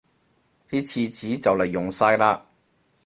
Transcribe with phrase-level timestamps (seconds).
[0.67, 2.41] 啲廁紙就黎用晒喇